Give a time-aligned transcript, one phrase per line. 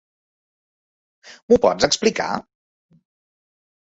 [1.51, 2.29] M'ho pots explicar?